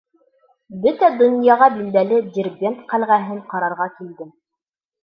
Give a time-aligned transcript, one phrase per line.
[0.85, 4.37] Бөтә донъяға билдәле Дербент ҡәлғәһен ҡарарға килдем.